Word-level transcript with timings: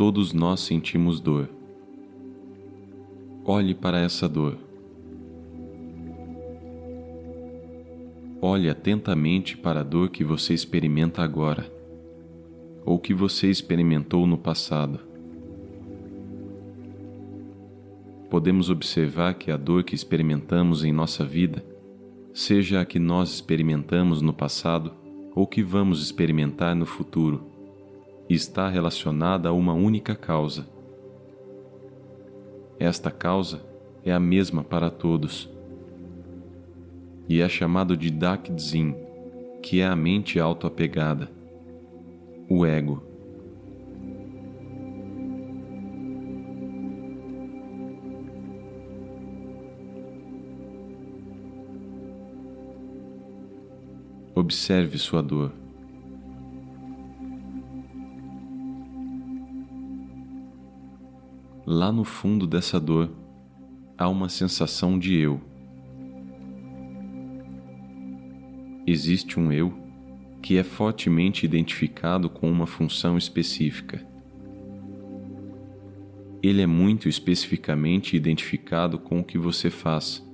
Todos 0.00 0.32
nós 0.32 0.60
sentimos 0.60 1.20
dor. 1.20 1.50
Olhe 3.44 3.74
para 3.74 4.00
essa 4.00 4.26
dor. 4.26 4.56
Olhe 8.40 8.70
atentamente 8.70 9.58
para 9.58 9.80
a 9.80 9.82
dor 9.82 10.08
que 10.08 10.24
você 10.24 10.54
experimenta 10.54 11.20
agora, 11.20 11.70
ou 12.82 12.98
que 12.98 13.12
você 13.12 13.50
experimentou 13.50 14.26
no 14.26 14.38
passado. 14.38 15.00
Podemos 18.30 18.70
observar 18.70 19.34
que 19.34 19.50
a 19.50 19.56
dor 19.58 19.84
que 19.84 19.94
experimentamos 19.94 20.82
em 20.82 20.92
nossa 20.92 21.26
vida, 21.26 21.62
seja 22.32 22.80
a 22.80 22.86
que 22.86 22.98
nós 22.98 23.34
experimentamos 23.34 24.22
no 24.22 24.32
passado 24.32 24.94
ou 25.36 25.46
que 25.46 25.62
vamos 25.62 26.02
experimentar 26.02 26.74
no 26.74 26.86
futuro, 26.86 27.49
está 28.34 28.68
relacionada 28.68 29.48
a 29.48 29.52
uma 29.52 29.72
única 29.72 30.14
causa. 30.14 30.66
Esta 32.78 33.10
causa 33.10 33.60
é 34.04 34.12
a 34.12 34.20
mesma 34.20 34.62
para 34.62 34.90
todos 34.90 35.50
e 37.28 37.40
é 37.40 37.48
chamado 37.48 37.96
de 37.96 38.10
Dakdzin, 38.10 38.94
que 39.62 39.80
é 39.80 39.86
a 39.86 39.94
mente 39.94 40.40
autoapegada, 40.40 41.30
o 42.48 42.64
ego. 42.64 43.02
Observe 54.34 54.96
sua 54.98 55.22
dor. 55.22 55.52
Lá 61.66 61.92
no 61.92 62.04
fundo 62.04 62.46
dessa 62.46 62.80
dor 62.80 63.10
há 63.96 64.08
uma 64.08 64.28
sensação 64.28 64.98
de 64.98 65.16
eu. 65.16 65.40
existe 68.92 69.38
um 69.38 69.52
eu 69.52 69.72
que 70.42 70.56
é 70.56 70.62
fortemente 70.62 71.44
identificado 71.44 72.28
com 72.30 72.50
uma 72.50 72.66
função 72.66 73.18
específica. 73.18 74.04
Ele 76.42 76.62
é 76.62 76.66
muito 76.66 77.08
especificamente 77.08 78.16
identificado 78.16 78.98
com 78.98 79.20
o 79.20 79.24
que 79.24 79.36
você 79.36 79.68
faz, 79.68 80.26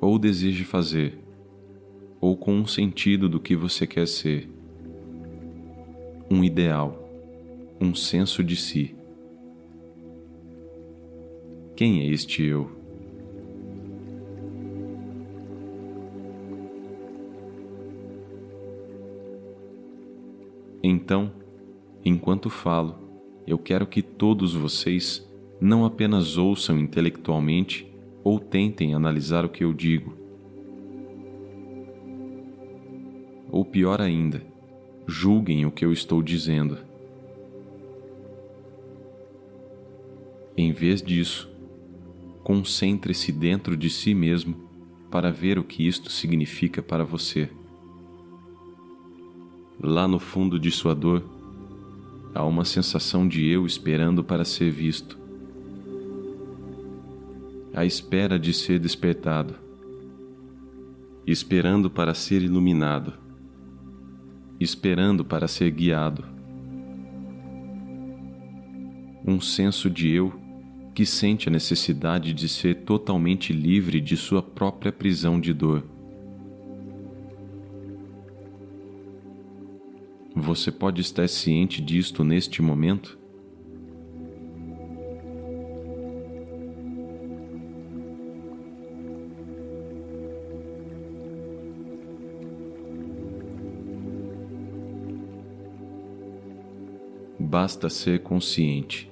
ou 0.00 0.18
deseja 0.18 0.64
fazer, 0.64 1.18
ou 2.18 2.34
com 2.36 2.54
um 2.54 2.66
sentido 2.66 3.28
do 3.28 3.38
que 3.38 3.54
você 3.54 3.86
quer 3.86 4.08
ser. 4.08 4.48
Um 6.30 6.42
ideal, 6.42 7.06
um 7.78 7.94
senso 7.94 8.42
de 8.42 8.56
si. 8.56 8.94
Quem 11.80 12.02
é 12.02 12.06
este 12.08 12.42
eu? 12.42 12.70
Então, 20.82 21.32
enquanto 22.04 22.50
falo, 22.50 22.98
eu 23.46 23.56
quero 23.56 23.86
que 23.86 24.02
todos 24.02 24.52
vocês 24.52 25.26
não 25.58 25.86
apenas 25.86 26.36
ouçam 26.36 26.78
intelectualmente 26.78 27.90
ou 28.22 28.38
tentem 28.38 28.94
analisar 28.94 29.46
o 29.46 29.48
que 29.48 29.64
eu 29.64 29.72
digo. 29.72 30.14
Ou 33.50 33.64
pior 33.64 34.02
ainda, 34.02 34.42
julguem 35.06 35.64
o 35.64 35.72
que 35.72 35.86
eu 35.86 35.94
estou 35.94 36.22
dizendo. 36.22 36.76
Em 40.54 40.72
vez 40.72 41.00
disso, 41.00 41.49
concentre-se 42.50 43.30
dentro 43.30 43.76
de 43.76 43.88
si 43.88 44.12
mesmo 44.12 44.56
para 45.08 45.30
ver 45.30 45.56
o 45.56 45.62
que 45.62 45.86
isto 45.86 46.10
significa 46.10 46.82
para 46.82 47.04
você. 47.04 47.48
Lá 49.80 50.08
no 50.08 50.18
fundo 50.18 50.58
de 50.58 50.68
sua 50.72 50.92
dor, 50.92 51.22
há 52.34 52.44
uma 52.44 52.64
sensação 52.64 53.28
de 53.28 53.46
eu 53.46 53.64
esperando 53.64 54.24
para 54.24 54.44
ser 54.44 54.68
visto. 54.68 55.16
À 57.72 57.86
espera 57.86 58.36
de 58.36 58.52
ser 58.52 58.80
despertado, 58.80 59.54
esperando 61.24 61.88
para 61.88 62.14
ser 62.14 62.42
iluminado, 62.42 63.12
esperando 64.58 65.24
para 65.24 65.46
ser 65.46 65.70
guiado. 65.70 66.24
Um 69.24 69.40
senso 69.40 69.88
de 69.88 70.08
eu 70.08 70.39
que 70.94 71.06
sente 71.06 71.48
a 71.48 71.52
necessidade 71.52 72.32
de 72.32 72.48
ser 72.48 72.82
totalmente 72.82 73.52
livre 73.52 74.00
de 74.00 74.16
sua 74.16 74.42
própria 74.42 74.92
prisão 74.92 75.40
de 75.40 75.52
dor. 75.52 75.84
Você 80.34 80.70
pode 80.70 81.00
estar 81.00 81.28
ciente 81.28 81.80
disto 81.80 82.24
neste 82.24 82.62
momento? 82.62 83.18
Basta 97.38 97.90
ser 97.90 98.22
consciente. 98.22 99.09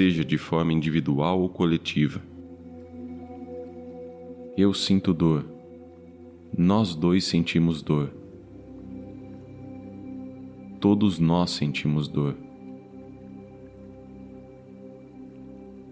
Seja 0.00 0.24
de 0.24 0.38
forma 0.38 0.72
individual 0.72 1.42
ou 1.42 1.48
coletiva. 1.50 2.22
Eu 4.56 4.72
sinto 4.72 5.12
dor. 5.12 5.44
Nós 6.56 6.94
dois 6.94 7.24
sentimos 7.24 7.82
dor. 7.82 8.10
Todos 10.80 11.18
nós 11.18 11.50
sentimos 11.50 12.08
dor. 12.08 12.34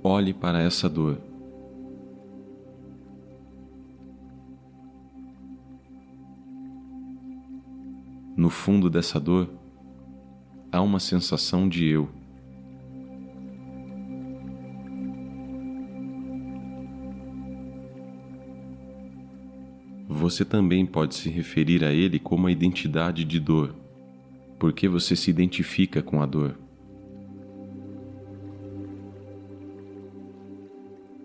Olhe 0.03 0.33
para 0.33 0.63
essa 0.63 0.89
dor. 0.89 1.21
No 8.35 8.49
fundo 8.49 8.89
dessa 8.89 9.21
dor, 9.21 9.51
há 10.73 10.81
uma 10.81 10.99
sensação 10.99 11.69
de 11.69 11.85
eu. 11.85 12.18
Você 20.28 20.44
também 20.44 20.84
pode 20.84 21.15
se 21.15 21.31
referir 21.31 21.83
a 21.83 21.91
ele 21.91 22.19
como 22.19 22.47
a 22.47 22.53
identidade 22.53 23.25
de 23.25 23.41
dor, 23.41 23.75
porque 24.59 24.87
você 24.87 25.16
se 25.16 25.31
identifica 25.31 26.03
com 26.03 26.21
a 26.21 26.27
dor. 26.27 26.55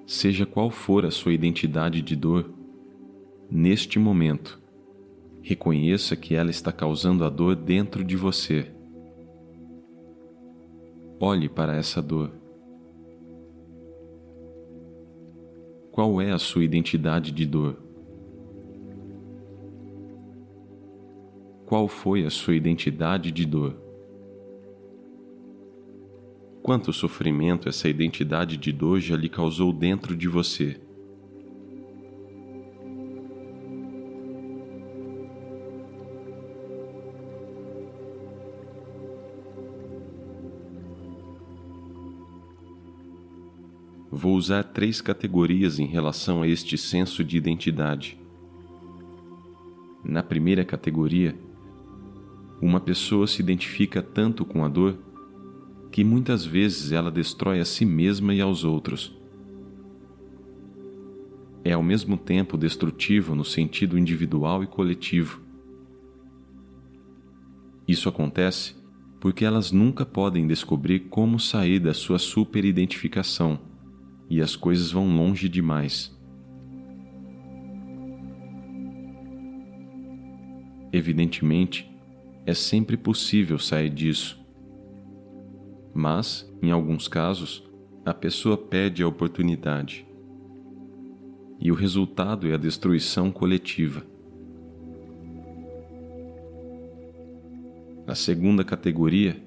Seja 0.07 0.45
qual 0.45 0.71
for 0.71 1.05
a 1.05 1.11
sua 1.11 1.33
identidade 1.33 2.01
de 2.01 2.15
dor, 2.15 2.49
neste 3.51 3.99
momento, 3.99 4.57
reconheça 5.41 6.15
que 6.15 6.33
ela 6.33 6.49
está 6.49 6.71
causando 6.71 7.25
a 7.25 7.29
dor 7.29 7.57
dentro 7.57 8.05
de 8.05 8.15
você. 8.15 8.71
Olhe 11.19 11.49
para 11.49 11.75
essa 11.75 12.01
dor. 12.01 12.31
Qual 15.91 16.21
é 16.21 16.31
a 16.31 16.39
sua 16.39 16.63
identidade 16.63 17.29
de 17.29 17.45
dor? 17.45 17.92
Qual 21.73 21.87
foi 21.87 22.23
a 22.23 22.29
sua 22.29 22.53
identidade 22.53 23.31
de 23.31 23.47
dor. 23.47 23.75
Quanto 26.61 26.93
sofrimento 26.93 27.67
essa 27.67 27.89
identidade 27.89 28.57
de 28.57 28.71
dor 28.71 28.99
já 28.99 29.15
lhe 29.17 29.27
causou 29.27 29.73
dentro 29.73 30.15
de 30.15 30.27
você? 30.27 30.79
Vou 44.11 44.35
usar 44.35 44.61
três 44.61 45.01
categorias 45.01 45.79
em 45.79 45.87
relação 45.87 46.43
a 46.43 46.47
este 46.47 46.77
senso 46.77 47.23
de 47.23 47.35
identidade. 47.35 48.15
Na 50.03 50.21
primeira 50.21 50.63
categoria, 50.63 51.35
uma 52.65 52.79
pessoa 52.79 53.27
se 53.27 53.41
identifica 53.41 54.01
tanto 54.01 54.45
com 54.45 54.63
a 54.63 54.69
dor 54.69 54.97
que 55.91 56.03
muitas 56.03 56.45
vezes 56.45 56.91
ela 56.91 57.11
destrói 57.11 57.59
a 57.59 57.65
si 57.65 57.85
mesma 57.85 58.33
e 58.33 58.41
aos 58.41 58.63
outros. 58.63 59.15
é 61.65 61.71
ao 61.71 61.81
mesmo 61.81 62.17
tempo 62.17 62.57
destrutivo 62.57 63.35
no 63.35 63.45
sentido 63.45 63.97
individual 63.97 64.63
e 64.63 64.67
coletivo. 64.67 65.41
Isso 67.87 68.09
acontece 68.09 68.75
porque 69.19 69.45
elas 69.45 69.71
nunca 69.71 70.05
podem 70.05 70.45
descobrir 70.45 71.01
como 71.09 71.39
sair 71.39 71.79
da 71.79 71.93
sua 71.93 72.19
superidentificação 72.19 73.57
e 74.29 74.41
as 74.41 74.57
coisas 74.57 74.91
vão 74.91 75.15
longe 75.15 75.47
demais. 75.47 76.13
Evidentemente, 80.91 81.92
é 82.45 82.53
sempre 82.53 82.97
possível 82.97 83.57
sair 83.57 83.89
disso. 83.89 84.39
Mas, 85.93 86.51
em 86.61 86.71
alguns 86.71 87.07
casos, 87.07 87.63
a 88.05 88.13
pessoa 88.13 88.57
perde 88.57 89.03
a 89.03 89.07
oportunidade. 89.07 90.05
E 91.59 91.71
o 91.71 91.75
resultado 91.75 92.47
é 92.47 92.53
a 92.53 92.57
destruição 92.57 93.31
coletiva. 93.31 94.05
A 98.05 98.15
segunda 98.15 98.63
categoria 98.63 99.41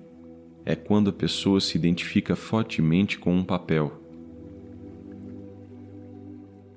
é 0.64 0.74
quando 0.74 1.10
a 1.10 1.12
pessoa 1.12 1.60
se 1.60 1.76
identifica 1.76 2.34
fortemente 2.34 3.18
com 3.18 3.34
um 3.34 3.44
papel. 3.44 4.02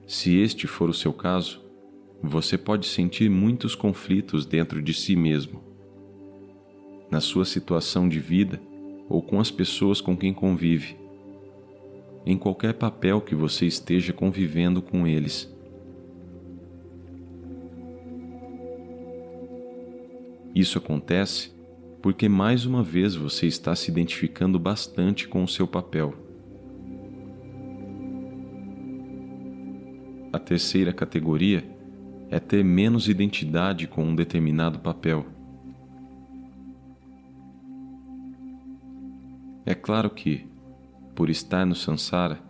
Se 0.05 0.35
este 0.37 0.67
for 0.67 0.89
o 0.89 0.93
seu 0.93 1.13
caso, 1.13 1.63
você 2.21 2.57
pode 2.57 2.85
sentir 2.85 3.29
muitos 3.29 3.75
conflitos 3.75 4.45
dentro 4.45 4.81
de 4.81 4.93
si 4.93 5.15
mesmo, 5.15 5.68
na 7.09 7.19
sua 7.19 7.45
situação 7.45 8.07
de 8.07 8.19
vida 8.19 8.61
ou 9.07 9.21
com 9.21 9.39
as 9.39 9.49
pessoas 9.49 9.99
com 9.99 10.15
quem 10.15 10.33
convive, 10.33 10.95
em 12.25 12.37
qualquer 12.37 12.73
papel 12.73 13.19
que 13.21 13.33
você 13.33 13.65
esteja 13.65 14.13
convivendo 14.13 14.81
com 14.81 15.07
eles. 15.07 15.51
Isso 20.53 20.77
acontece 20.77 21.51
porque 22.01 22.29
mais 22.29 22.65
uma 22.65 22.81
vez 22.81 23.15
você 23.15 23.47
está 23.47 23.75
se 23.75 23.91
identificando 23.91 24.57
bastante 24.57 25.27
com 25.27 25.43
o 25.43 25.47
seu 25.47 25.67
papel. 25.67 26.13
A 30.31 30.39
terceira 30.39 30.93
categoria 30.93 31.63
é 32.29 32.39
ter 32.39 32.63
menos 32.63 33.09
identidade 33.09 33.87
com 33.87 34.03
um 34.03 34.15
determinado 34.15 34.79
papel. 34.79 35.25
É 39.69 39.75
claro 39.75 40.09
que, 40.09 40.47
por 41.13 41.29
estar 41.29 41.63
no 41.63 41.75
Sansara, 41.75 42.41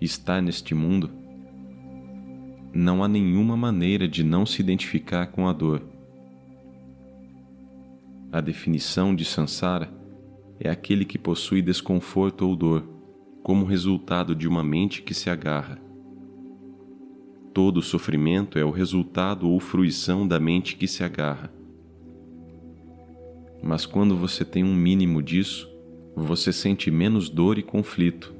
estar 0.00 0.40
neste 0.40 0.72
mundo, 0.72 1.10
não 2.72 3.02
há 3.02 3.08
nenhuma 3.08 3.56
maneira 3.56 4.06
de 4.06 4.22
não 4.22 4.46
se 4.46 4.62
identificar 4.62 5.32
com 5.32 5.48
a 5.48 5.52
dor. 5.52 5.82
A 8.30 8.40
definição 8.40 9.16
de 9.16 9.24
Sansara 9.24 9.92
é 10.60 10.70
aquele 10.70 11.04
que 11.04 11.18
possui 11.18 11.60
desconforto 11.60 12.46
ou 12.46 12.54
dor, 12.54 12.88
como 13.42 13.64
resultado 13.64 14.32
de 14.32 14.46
uma 14.46 14.62
mente 14.62 15.02
que 15.02 15.12
se 15.12 15.28
agarra. 15.28 15.76
Todo 17.52 17.82
sofrimento 17.82 18.56
é 18.60 18.64
o 18.64 18.70
resultado 18.70 19.50
ou 19.50 19.58
fruição 19.58 20.24
da 20.24 20.38
mente 20.38 20.76
que 20.76 20.86
se 20.86 21.02
agarra. 21.02 21.52
Mas 23.60 23.84
quando 23.86 24.16
você 24.16 24.44
tem 24.44 24.62
um 24.62 24.72
mínimo 24.72 25.20
disso, 25.20 25.68
você 26.14 26.52
sente 26.52 26.90
menos 26.90 27.28
dor 27.28 27.58
e 27.58 27.62
conflito, 27.62 28.34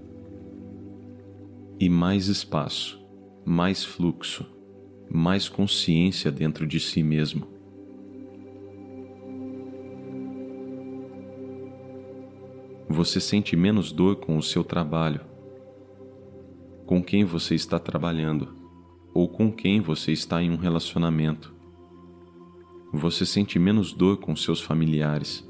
e 1.78 1.88
mais 1.88 2.26
espaço, 2.26 3.00
mais 3.44 3.84
fluxo, 3.84 4.46
mais 5.08 5.48
consciência 5.48 6.30
dentro 6.30 6.66
de 6.66 6.78
si 6.78 7.02
mesmo. 7.02 7.48
Você 12.88 13.20
sente 13.20 13.56
menos 13.56 13.92
dor 13.92 14.16
com 14.16 14.36
o 14.36 14.42
seu 14.42 14.62
trabalho, 14.62 15.20
com 16.84 17.02
quem 17.02 17.24
você 17.24 17.54
está 17.54 17.78
trabalhando 17.78 18.56
ou 19.14 19.28
com 19.28 19.50
quem 19.50 19.80
você 19.80 20.12
está 20.12 20.42
em 20.42 20.50
um 20.50 20.56
relacionamento. 20.56 21.54
Você 22.92 23.24
sente 23.24 23.58
menos 23.58 23.92
dor 23.92 24.18
com 24.18 24.34
seus 24.34 24.60
familiares. 24.60 25.48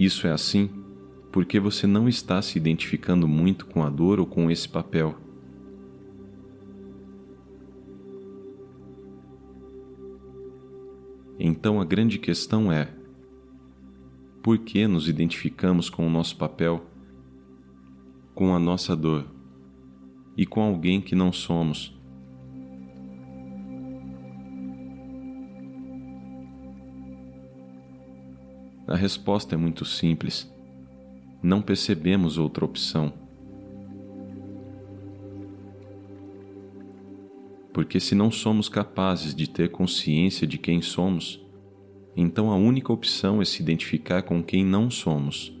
Isso 0.00 0.26
é 0.26 0.32
assim 0.32 0.70
porque 1.30 1.60
você 1.60 1.86
não 1.86 2.08
está 2.08 2.40
se 2.42 2.58
identificando 2.58 3.28
muito 3.28 3.66
com 3.66 3.84
a 3.84 3.90
dor 3.90 4.18
ou 4.18 4.26
com 4.26 4.50
esse 4.50 4.68
papel. 4.68 5.14
Então 11.38 11.80
a 11.80 11.84
grande 11.84 12.18
questão 12.18 12.72
é: 12.72 12.92
por 14.42 14.58
que 14.58 14.86
nos 14.86 15.08
identificamos 15.08 15.88
com 15.88 16.06
o 16.06 16.10
nosso 16.10 16.36
papel, 16.36 16.84
com 18.34 18.54
a 18.54 18.58
nossa 18.58 18.96
dor? 18.96 19.26
e 20.40 20.46
com 20.46 20.62
alguém 20.62 21.02
que 21.02 21.14
não 21.14 21.30
somos. 21.30 21.94
A 28.90 28.96
resposta 28.96 29.54
é 29.54 29.58
muito 29.58 29.86
simples. 29.86 30.52
Não 31.42 31.62
percebemos 31.62 32.36
outra 32.36 32.64
opção. 32.64 33.14
Porque 37.72 37.98
se 37.98 38.14
não 38.14 38.30
somos 38.30 38.68
capazes 38.68 39.34
de 39.34 39.48
ter 39.48 39.70
consciência 39.70 40.46
de 40.46 40.58
quem 40.58 40.82
somos, 40.82 41.42
então 42.14 42.50
a 42.50 42.56
única 42.56 42.92
opção 42.92 43.40
é 43.40 43.44
se 43.46 43.62
identificar 43.62 44.22
com 44.22 44.42
quem 44.42 44.62
não 44.62 44.90
somos. 44.90 45.58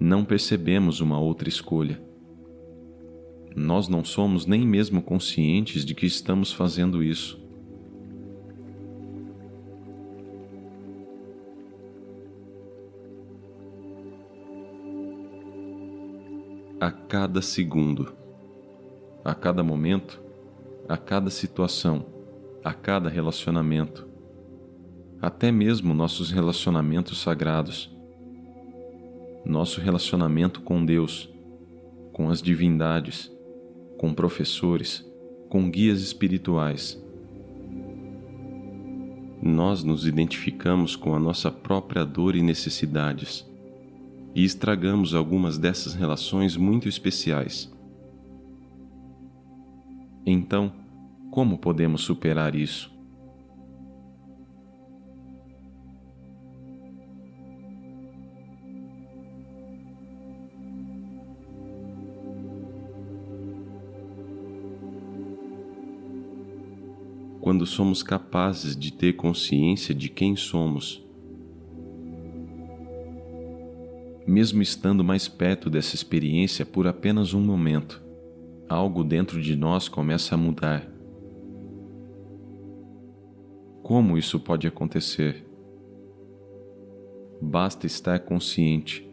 não 0.00 0.24
percebemos 0.24 1.02
uma 1.02 1.20
outra 1.20 1.46
escolha. 1.46 2.02
Nós 3.54 3.86
não 3.86 4.02
somos 4.02 4.46
nem 4.46 4.66
mesmo 4.66 5.02
conscientes 5.02 5.84
de 5.84 5.94
que 5.94 6.06
estamos 6.06 6.52
fazendo 6.52 7.02
isso. 7.02 7.39
A 16.80 16.90
cada 16.90 17.42
segundo, 17.42 18.14
a 19.22 19.34
cada 19.34 19.62
momento, 19.62 20.20
a 20.88 20.96
cada 20.96 21.28
situação, 21.28 22.06
a 22.64 22.72
cada 22.72 23.08
relacionamento, 23.10 24.08
até 25.20 25.52
mesmo 25.52 25.92
nossos 25.92 26.30
relacionamentos 26.30 27.20
sagrados 27.20 27.94
nosso 29.44 29.80
relacionamento 29.80 30.60
com 30.60 30.84
Deus, 30.84 31.28
com 32.12 32.30
as 32.30 32.42
divindades, 32.42 33.32
com 33.96 34.12
professores, 34.12 35.06
com 35.48 35.70
guias 35.70 36.00
espirituais. 36.00 37.02
Nós 39.42 39.82
nos 39.82 40.06
identificamos 40.06 40.94
com 40.94 41.14
a 41.14 41.18
nossa 41.18 41.50
própria 41.50 42.04
dor 42.04 42.36
e 42.36 42.42
necessidades 42.42 43.49
e 44.34 44.44
estragamos 44.44 45.14
algumas 45.14 45.58
dessas 45.58 45.94
relações 45.94 46.56
muito 46.56 46.88
especiais. 46.88 47.72
Então, 50.24 50.72
como 51.30 51.58
podemos 51.58 52.02
superar 52.02 52.54
isso? 52.54 52.90
quando 67.50 67.66
somos 67.66 68.00
capazes 68.00 68.76
de 68.76 68.92
ter 68.92 69.14
consciência 69.14 69.92
de 69.92 70.08
quem 70.08 70.36
somos. 70.36 71.02
Mesmo 74.30 74.62
estando 74.62 75.02
mais 75.02 75.26
perto 75.26 75.68
dessa 75.68 75.96
experiência 75.96 76.64
por 76.64 76.86
apenas 76.86 77.34
um 77.34 77.40
momento, 77.40 78.00
algo 78.68 79.02
dentro 79.02 79.42
de 79.42 79.56
nós 79.56 79.88
começa 79.88 80.36
a 80.36 80.38
mudar. 80.38 80.88
Como 83.82 84.16
isso 84.16 84.38
pode 84.38 84.68
acontecer? 84.68 85.44
Basta 87.42 87.88
estar 87.88 88.20
consciente 88.20 89.10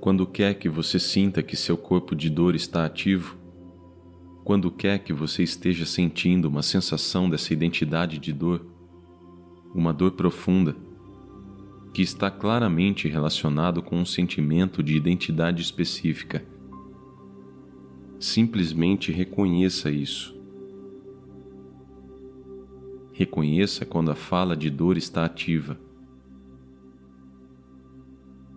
Quando 0.00 0.26
quer 0.26 0.54
que 0.54 0.68
você 0.68 0.98
sinta 0.98 1.42
que 1.42 1.54
seu 1.54 1.76
corpo 1.76 2.16
de 2.16 2.28
dor 2.28 2.56
está 2.56 2.86
ativo, 2.86 3.36
quando 4.42 4.70
quer 4.70 4.98
que 4.98 5.12
você 5.12 5.42
esteja 5.42 5.84
sentindo 5.84 6.48
uma 6.48 6.62
sensação 6.62 7.30
dessa 7.30 7.52
identidade 7.52 8.18
de 8.18 8.32
dor, 8.32 8.79
uma 9.74 9.92
dor 9.92 10.12
profunda, 10.12 10.76
que 11.92 12.02
está 12.02 12.30
claramente 12.30 13.08
relacionado 13.08 13.82
com 13.82 13.96
um 13.96 14.06
sentimento 14.06 14.82
de 14.82 14.96
identidade 14.96 15.62
específica. 15.62 16.44
Simplesmente 18.18 19.10
reconheça 19.10 19.90
isso. 19.90 20.38
Reconheça 23.12 23.84
quando 23.84 24.10
a 24.10 24.14
fala 24.14 24.56
de 24.56 24.70
dor 24.70 24.96
está 24.96 25.24
ativa. 25.24 25.78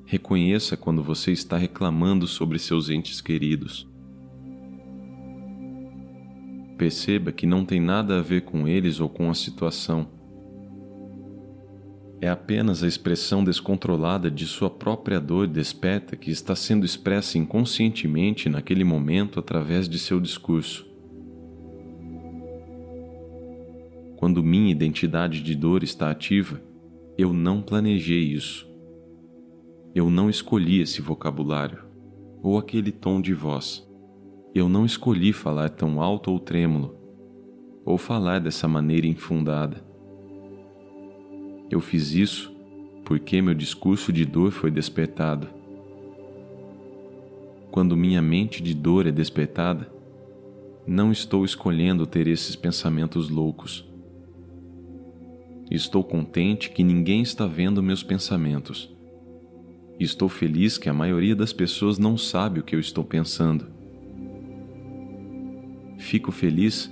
Reconheça 0.06 0.78
quando 0.78 1.02
você 1.02 1.32
está 1.32 1.58
reclamando 1.58 2.28
sobre 2.28 2.60
seus 2.60 2.90
entes 2.90 3.20
queridos. 3.20 3.90
Perceba 6.78 7.32
que 7.32 7.46
não 7.46 7.66
tem 7.66 7.80
nada 7.80 8.20
a 8.20 8.22
ver 8.22 8.42
com 8.42 8.68
eles 8.68 9.00
ou 9.00 9.10
com 9.10 9.30
a 9.30 9.34
situação. 9.34 10.23
É 12.24 12.30
apenas 12.30 12.82
a 12.82 12.88
expressão 12.88 13.44
descontrolada 13.44 14.32
de 14.32 14.48
sua 14.48 14.70
própria 14.70 15.20
dor 15.20 15.46
desperta 15.46 16.16
que 16.16 16.32
está 16.32 16.56
sendo 16.56 16.86
expressa 16.86 17.38
inconscientemente 17.38 18.48
naquele 18.48 18.86
momento 18.86 19.42
através 19.42 19.90
de 19.90 20.00
seu 20.00 20.22
discurso. 20.22 20.88
Quando 24.16 24.42
minha 24.42 24.72
identidade 24.72 25.44
de 25.44 25.54
dor 25.54 25.84
está 25.84 26.10
ativa, 26.10 26.62
eu 27.18 27.34
não 27.34 27.62
planejei 27.62 28.24
isso. 28.24 28.66
Eu 29.94 30.10
não 30.10 30.30
escolhi 30.30 30.80
esse 30.80 31.02
vocabulário 31.02 31.84
ou 32.42 32.58
aquele 32.58 32.94
tom 32.94 33.20
de 33.20 33.34
voz. 33.34 33.86
Eu 34.56 34.70
não 34.70 34.86
escolhi 34.86 35.34
falar 35.34 35.72
tão 35.72 36.02
alto 36.02 36.32
ou 36.32 36.40
trêmulo, 36.40 36.96
ou 37.84 37.98
falar 37.98 38.40
dessa 38.40 38.66
maneira 38.66 39.08
infundada. 39.08 39.92
Eu 41.70 41.80
fiz 41.82 42.14
isso 42.14 42.54
porque 43.06 43.42
meu 43.42 43.54
discurso 43.54 44.12
de 44.14 44.26
dor 44.26 44.52
foi 44.52 44.72
despertado. 44.72 45.48
Quando 47.72 47.98
minha 47.98 48.22
mente 48.22 48.62
de 48.62 48.74
dor 48.74 49.08
é 49.08 49.12
despertada, 49.12 49.92
não 50.86 51.12
estou 51.12 51.44
escolhendo 51.44 52.06
ter 52.06 52.28
esses 52.28 52.56
pensamentos 52.56 53.30
loucos. 53.30 53.86
Estou 55.72 56.04
contente 56.04 56.70
que 56.70 56.84
ninguém 56.84 57.22
está 57.22 57.48
vendo 57.48 57.82
meus 57.82 58.04
pensamentos. 58.04 58.94
Estou 60.00 60.30
feliz 60.30 60.78
que 60.78 60.90
a 60.90 60.94
maioria 60.94 61.36
das 61.36 61.54
pessoas 61.54 61.98
não 61.98 62.18
sabe 62.18 62.60
o 62.60 62.64
que 62.64 62.76
eu 62.76 62.80
estou 62.80 63.04
pensando. 63.04 63.68
Fico 65.98 66.32
feliz 66.32 66.92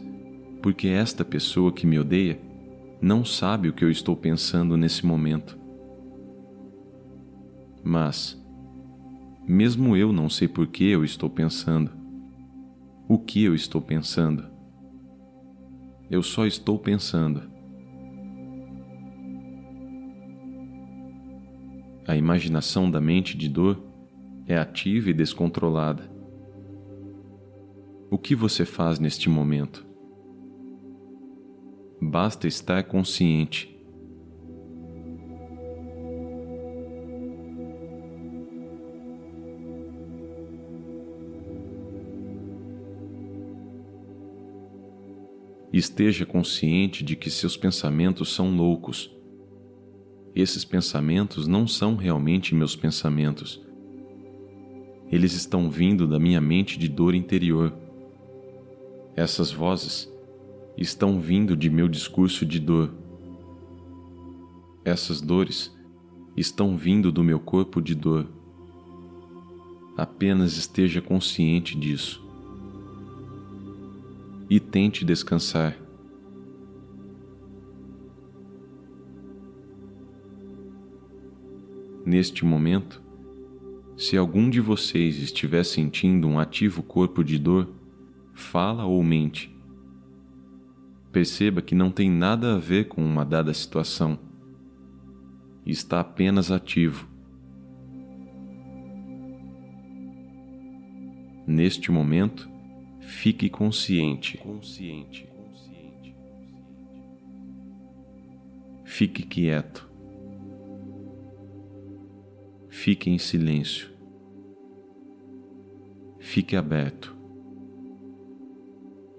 porque 0.62 0.88
esta 0.88 1.26
pessoa 1.26 1.72
que 1.72 1.86
me 1.86 2.00
odeia 2.00 2.40
não 3.02 3.26
sabe 3.26 3.68
o 3.68 3.74
que 3.74 3.84
eu 3.84 3.90
estou 3.90 4.16
pensando 4.16 4.78
nesse 4.78 5.04
momento. 5.04 5.58
Mas, 7.84 8.40
mesmo 9.48 9.98
eu 9.98 10.14
não 10.14 10.30
sei 10.30 10.48
por 10.48 10.68
que 10.68 10.86
eu 10.86 11.04
estou 11.04 11.28
pensando, 11.28 11.92
o 13.08 13.18
que 13.18 13.44
eu 13.44 13.56
estou 13.56 13.82
pensando. 13.82 14.46
Eu 16.12 16.22
só 16.22 16.46
estou 16.46 16.78
pensando. 16.78 17.50
A 22.08 22.16
imaginação 22.16 22.92
da 22.92 23.02
mente 23.02 23.36
de 23.36 23.50
dor 23.50 23.82
é 24.46 24.58
ativa 24.58 25.10
e 25.10 25.14
descontrolada. 25.14 26.12
O 28.12 28.18
que 28.18 28.36
você 28.36 28.66
faz 28.66 29.00
neste 29.00 29.30
momento? 29.30 29.91
Basta 32.04 32.48
estar 32.48 32.84
consciente. 32.86 33.70
Esteja 45.72 46.26
consciente 46.26 47.04
de 47.04 47.16
que 47.16 47.30
seus 47.30 47.56
pensamentos 47.56 48.34
são 48.34 48.58
loucos. 48.58 49.16
Esses 50.34 50.66
pensamentos 50.66 51.46
não 51.46 51.68
são 51.68 51.96
realmente 51.96 52.56
meus 52.56 52.76
pensamentos. 52.76 53.62
Eles 55.12 55.34
estão 55.34 55.70
vindo 55.70 56.08
da 56.08 56.18
minha 56.18 56.42
mente 56.42 56.80
de 56.80 56.88
dor 56.88 57.14
interior. 57.14 57.72
Essas 59.16 59.52
vozes 59.52 60.12
estão 60.78 61.20
vindo 61.20 61.56
de 61.56 61.70
meu 61.70 61.88
discurso 61.88 62.46
de 62.46 62.60
dor. 62.60 62.92
Essas 64.84 65.22
dores 65.22 65.76
estão 66.36 66.76
vindo 66.76 67.12
do 67.12 67.24
meu 67.24 67.40
corpo 67.40 67.82
de 67.82 67.94
dor. 67.94 68.28
Apenas 69.98 70.58
esteja 70.58 71.02
consciente 71.02 71.78
disso. 71.78 72.26
E 74.50 74.60
tente 74.60 75.06
descansar. 75.06 75.78
Neste 82.06 82.44
momento, 82.44 83.02
se 83.96 84.18
algum 84.18 84.50
de 84.50 84.60
vocês 84.60 85.18
estiver 85.20 85.64
sentindo 85.64 86.28
um 86.28 86.40
ativo 86.40 86.82
corpo 86.82 87.24
de 87.24 87.38
dor, 87.38 87.70
fala 88.34 88.86
ou 88.86 89.04
mente. 89.04 89.56
Perceba 91.12 91.62
que 91.62 91.76
não 91.76 91.92
tem 91.92 92.10
nada 92.10 92.56
a 92.56 92.58
ver 92.58 92.88
com 92.88 93.04
uma 93.04 93.26
dada 93.26 93.54
situação. 93.54 94.18
Está 95.66 96.00
apenas 96.00 96.52
ativo. 96.52 97.10
Neste 101.46 101.92
momento, 101.92 102.50
fique 103.02 103.50
consciente. 103.50 104.38
Consciente. 104.38 105.28
Consciente. 105.28 106.16
Fique 108.86 109.24
quieto. 109.24 109.92
Fique 112.70 113.10
em 113.10 113.18
silêncio. 113.18 113.92
Fique 116.20 116.56
aberto 116.56 117.21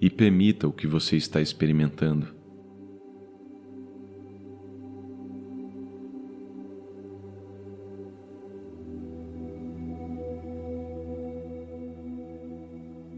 e 0.02 0.10
permita 0.10 0.66
o 0.66 0.72
que 0.72 0.84
você 0.84 1.16
está 1.16 1.40
experimentando. 1.40 2.26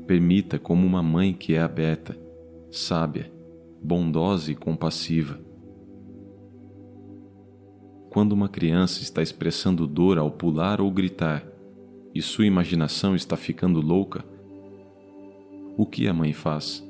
Permita 0.06 0.58
como 0.58 0.86
uma 0.86 1.02
mãe 1.02 1.32
que 1.32 1.54
é 1.54 1.62
aberta, 1.62 2.14
sábia, 2.70 3.32
bondosa 3.82 4.52
e 4.52 4.54
compassiva. 4.54 5.40
Quando 8.10 8.32
uma 8.32 8.50
criança 8.50 9.02
está 9.02 9.22
expressando 9.22 9.86
dor 9.86 10.18
ao 10.18 10.30
pular 10.30 10.82
ou 10.82 10.90
gritar, 10.90 11.46
e 12.14 12.20
sua 12.20 12.44
imaginação 12.44 13.16
está 13.16 13.38
ficando 13.38 13.80
louca, 13.80 14.33
o 15.76 15.84
que 15.84 16.06
a 16.06 16.14
mãe 16.14 16.32
faz? 16.32 16.86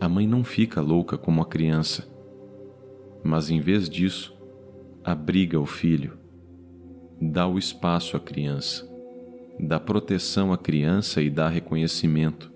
A 0.00 0.08
mãe 0.08 0.26
não 0.26 0.44
fica 0.44 0.80
louca 0.80 1.16
como 1.18 1.42
a 1.42 1.46
criança, 1.46 2.08
mas 3.22 3.50
em 3.50 3.60
vez 3.60 3.88
disso, 3.88 4.36
abriga 5.04 5.58
o 5.58 5.66
filho, 5.66 6.18
dá 7.20 7.46
o 7.46 7.58
espaço 7.58 8.16
à 8.16 8.20
criança, 8.20 8.88
dá 9.58 9.78
proteção 9.78 10.52
à 10.52 10.58
criança 10.58 11.20
e 11.20 11.28
dá 11.28 11.48
reconhecimento, 11.48 12.50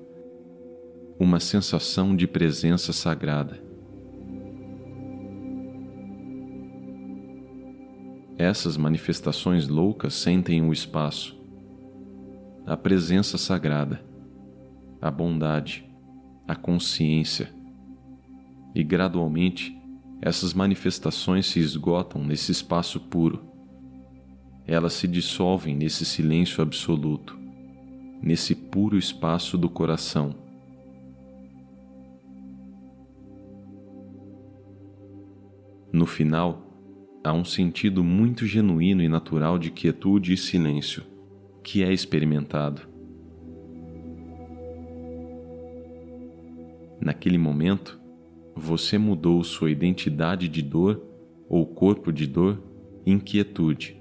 uma 1.19 1.39
sensação 1.39 2.17
de 2.17 2.27
presença 2.27 2.93
sagrada. 2.93 3.63
Essas 8.37 8.77
manifestações 8.77 9.69
loucas 9.69 10.15
sentem 10.15 10.63
o 10.63 10.73
espaço, 10.73 11.34
a 12.67 12.79
presença 12.79 13.37
sagrada, 13.37 14.03
a 15.01 15.11
bondade, 15.11 15.87
a 16.49 16.57
consciência. 16.57 17.53
E 18.75 18.83
gradualmente, 18.83 19.77
essas 20.23 20.55
manifestações 20.55 21.47
se 21.47 21.61
esgotam 21.61 22.25
nesse 22.25 22.53
espaço 22.53 22.99
puro. 22.99 23.45
Elas 24.67 24.95
se 24.95 25.07
dissolvem 25.07 25.77
nesse 25.77 26.07
silêncio 26.07 26.63
absoluto, 26.63 27.39
nesse 28.23 28.55
puro 28.55 28.97
espaço 28.97 29.59
do 29.59 29.69
coração. 29.69 30.35
No 35.93 36.07
final, 36.07 36.67
há 37.23 37.33
um 37.35 37.45
sentido 37.45 38.03
muito 38.03 38.47
genuíno 38.47 39.03
e 39.03 39.09
natural 39.09 39.59
de 39.59 39.71
quietude 39.71 40.33
e 40.33 40.37
silêncio 40.37 41.14
que 41.65 41.83
é 41.83 41.91
experimentado. 41.91 42.83
Naquele 47.01 47.39
momento, 47.39 47.99
você 48.55 48.99
mudou 48.99 49.43
sua 49.43 49.71
identidade 49.71 50.47
de 50.47 50.63
dor 50.63 51.03
ou 51.49 51.67
corpo 51.67 52.13
de 52.13 52.27
dor 52.27 52.63
em 53.05 53.19
quietude. 53.19 54.01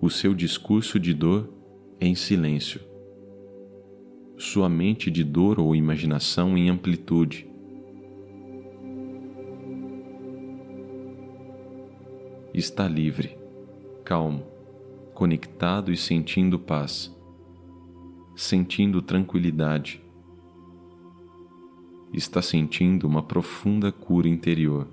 O 0.00 0.10
seu 0.10 0.34
discurso 0.34 0.98
de 0.98 1.14
dor 1.14 1.48
em 2.00 2.14
silêncio. 2.14 2.80
Sua 4.36 4.68
mente 4.68 5.10
de 5.10 5.22
dor 5.22 5.60
ou 5.60 5.74
imaginação 5.74 6.58
em 6.58 6.68
amplitude. 6.68 7.48
Está 12.52 12.86
livre, 12.86 13.38
calmo, 14.04 14.53
conectado 15.14 15.92
e 15.92 15.96
sentindo 15.96 16.58
paz, 16.58 17.14
sentindo 18.36 19.00
tranquilidade 19.00 20.04
está 22.16 22.40
sentindo 22.40 23.06
uma 23.08 23.22
profunda 23.22 23.90
cura 23.90 24.28
interior. 24.28 24.86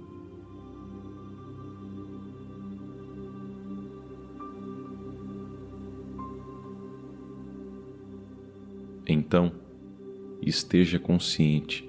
Então, 9.07 9.51
esteja 10.41 10.97
consciente. 10.97 11.87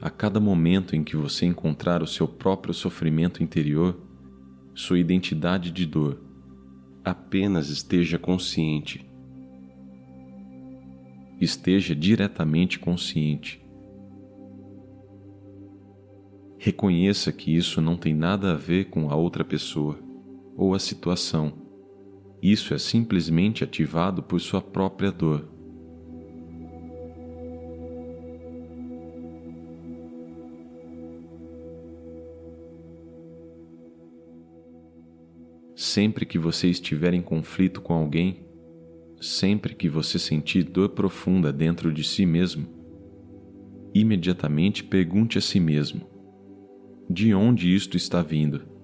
A 0.00 0.10
cada 0.10 0.40
momento 0.40 0.96
em 0.96 1.04
que 1.04 1.16
você 1.16 1.46
encontrar 1.46 2.02
o 2.02 2.06
seu 2.06 2.26
próprio 2.26 2.74
sofrimento 2.74 3.42
interior, 3.42 3.96
sua 4.74 4.98
identidade 4.98 5.70
de 5.70 5.86
dor, 5.86 6.18
apenas 7.06 7.70
esteja 7.70 8.18
consciente 8.18 9.06
esteja 11.40 11.94
diretamente 11.94 12.78
consciente. 12.78 13.62
Reconheça 16.58 17.30
que 17.30 17.54
isso 17.54 17.80
não 17.80 17.96
tem 17.96 18.14
nada 18.14 18.52
a 18.52 18.56
ver 18.56 18.86
com 18.86 19.10
a 19.10 19.14
outra 19.14 19.44
pessoa 19.44 19.98
ou 20.56 20.74
a 20.74 20.78
situação. 20.78 21.52
Isso 22.42 22.74
é 22.74 22.78
simplesmente 22.78 23.62
ativado 23.62 24.22
por 24.22 24.40
sua 24.40 24.60
própria 24.60 25.12
dor. 25.12 25.48
Sempre 35.76 36.26
que 36.26 36.38
você 36.38 36.68
estiver 36.68 37.14
em 37.14 37.22
conflito 37.22 37.80
com 37.80 37.92
alguém, 37.92 38.46
Sempre 39.20 39.74
que 39.74 39.88
você 39.88 40.18
sentir 40.18 40.62
dor 40.62 40.90
profunda 40.90 41.50
dentro 41.50 41.90
de 41.92 42.04
si 42.04 42.26
mesmo, 42.26 42.66
imediatamente 43.94 44.84
pergunte 44.84 45.38
a 45.38 45.40
si 45.40 45.58
mesmo: 45.58 46.06
de 47.08 47.34
onde 47.34 47.74
isto 47.74 47.96
está 47.96 48.22
vindo? 48.22 48.75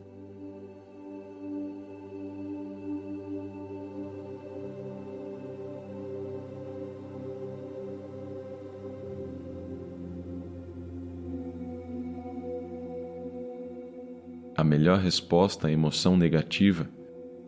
Melhor 14.73 14.99
resposta 14.99 15.69
à 15.69 15.71
emoção 15.71 16.17
negativa 16.17 16.89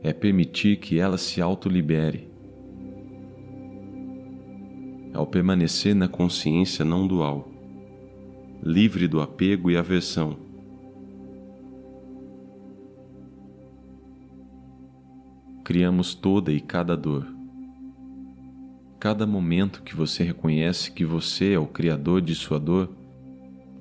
é 0.02 0.12
permitir 0.12 0.76
que 0.76 0.98
ela 0.98 1.16
se 1.16 1.40
autolibere 1.40 2.28
ao 5.14 5.26
permanecer 5.26 5.94
na 5.94 6.06
consciência 6.06 6.84
não 6.84 7.06
dual, 7.06 7.48
livre 8.62 9.08
do 9.08 9.22
apego 9.22 9.70
e 9.70 9.76
aversão. 9.78 10.36
Criamos 15.64 16.14
toda 16.14 16.52
e 16.52 16.60
cada 16.60 16.94
dor. 16.94 17.26
Cada 19.00 19.26
momento 19.26 19.82
que 19.82 19.96
você 19.96 20.24
reconhece 20.24 20.92
que 20.92 21.06
você 21.06 21.54
é 21.54 21.58
o 21.58 21.66
criador 21.66 22.20
de 22.20 22.34
sua 22.34 22.58
dor, 22.58 22.90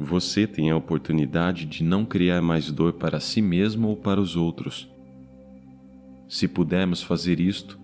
você 0.04 0.46
tem 0.46 0.70
a 0.70 0.76
oportunidade 0.76 1.66
de 1.66 1.84
não 1.84 2.06
criar 2.06 2.42
mais 2.42 2.72
dor 2.72 2.94
para 2.94 3.20
si 3.20 3.42
mesmo 3.42 3.88
ou 3.88 3.96
para 3.96 4.20
os 4.20 4.36
outros. 4.36 4.92
Se 6.28 6.48
pudermos 6.48 7.02
fazer 7.02 7.39
isto, 7.39 7.80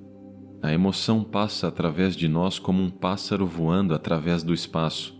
a 0.61 0.73
emoção 0.73 1.23
passa 1.23 1.67
através 1.67 2.15
de 2.15 2.27
nós 2.27 2.59
como 2.59 2.83
um 2.83 2.89
pássaro 2.89 3.45
voando 3.45 3.93
através 3.93 4.43
do 4.43 4.53
espaço. 4.53 5.17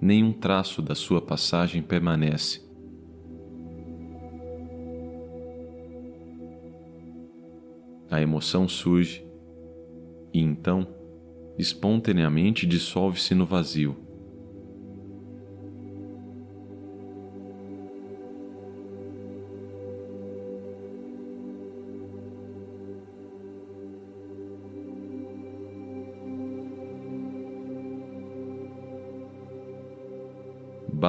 Nenhum 0.00 0.32
traço 0.32 0.80
da 0.80 0.94
sua 0.94 1.20
passagem 1.20 1.82
permanece. 1.82 2.62
A 8.10 8.20
emoção 8.20 8.68
surge 8.68 9.26
e 10.32 10.40
então, 10.40 10.86
espontaneamente, 11.58 12.66
dissolve-se 12.66 13.34
no 13.34 13.46
vazio. 13.46 14.03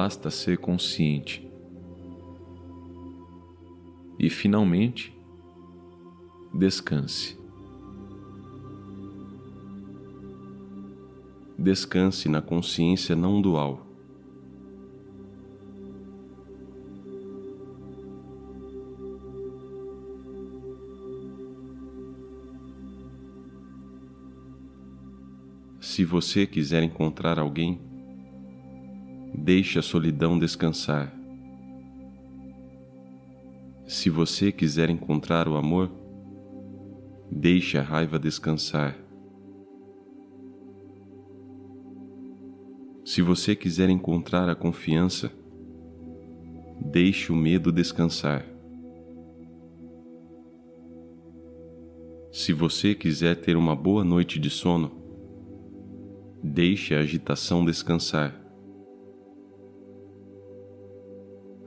Basta 0.06 0.30
ser 0.30 0.58
consciente. 0.58 1.44
E 4.16 4.30
finalmente, 4.30 5.12
descanse. 6.54 7.36
Descanse 11.58 12.28
na 12.28 12.40
consciência 12.40 13.16
não 13.16 13.42
dual. 13.42 13.84
Se 25.80 26.04
você 26.04 26.46
quiser 26.46 26.84
encontrar 26.84 27.40
alguém, 27.40 27.95
deixe 29.46 29.78
a 29.78 29.82
solidão 29.82 30.36
descansar. 30.36 31.14
Se 33.86 34.10
você 34.10 34.50
quiser 34.50 34.90
encontrar 34.90 35.46
o 35.46 35.54
amor, 35.56 35.88
deixe 37.30 37.78
a 37.78 37.82
raiva 37.82 38.18
descansar. 38.18 38.98
Se 43.04 43.22
você 43.22 43.54
quiser 43.54 43.88
encontrar 43.88 44.48
a 44.48 44.56
confiança, 44.56 45.30
deixe 46.80 47.30
o 47.30 47.36
medo 47.36 47.70
descansar. 47.70 48.44
Se 52.32 52.52
você 52.52 52.96
quiser 52.96 53.36
ter 53.36 53.56
uma 53.56 53.76
boa 53.76 54.02
noite 54.02 54.40
de 54.40 54.50
sono, 54.50 54.90
deixe 56.42 56.96
a 56.96 56.98
agitação 56.98 57.64
descansar. 57.64 58.45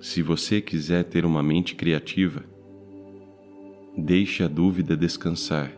Se 0.10 0.24
você 0.24 0.60
quiser 0.60 1.04
ter 1.04 1.24
uma 1.24 1.44
mente 1.44 1.76
criativa, 1.76 2.44
deixe 3.96 4.42
a 4.44 4.48
dúvida 4.48 4.98
descansar. 4.98 5.72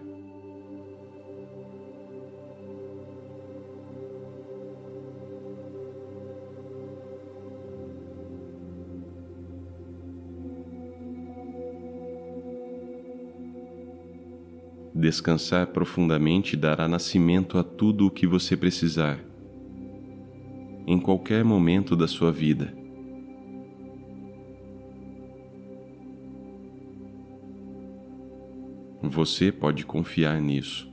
Descansar 14.96 15.68
profundamente 15.68 16.56
dará 16.56 16.88
nascimento 16.88 17.58
a 17.58 17.64
tudo 17.66 18.08
o 18.08 18.10
que 18.10 18.26
você 18.26 18.56
precisar, 18.56 19.20
em 20.88 20.98
qualquer 20.98 21.44
momento 21.44 21.98
da 21.98 22.08
sua 22.08 22.32
vida. 22.32 22.81
Você 29.02 29.52
pode 29.52 29.86
confiar 29.86 30.40
nisso. 30.40 30.91